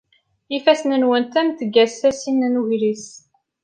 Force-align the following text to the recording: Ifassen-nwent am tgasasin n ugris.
Ifassen-nwent 0.55 1.33
am 1.39 1.49
tgasasin 1.57 2.41
n 2.47 2.59
ugris. 2.61 3.07